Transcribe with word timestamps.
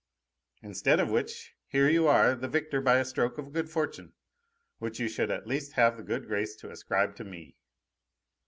Instead 0.63 0.99
of 0.99 1.09
which, 1.11 1.53
here 1.67 1.87
you 1.87 2.07
are, 2.07 2.33
the 2.33 2.47
victor 2.47 2.81
by 2.81 2.97
a 2.97 3.05
stroke 3.05 3.37
of 3.37 3.53
good 3.53 3.69
fortune, 3.69 4.13
which 4.79 4.99
you 4.99 5.07
should 5.07 5.29
at 5.29 5.45
least 5.45 5.73
have 5.73 5.95
the 5.95 6.01
good 6.01 6.25
grace 6.25 6.55
to 6.55 6.71
ascribe 6.71 7.15
to 7.15 7.23
me." 7.23 7.55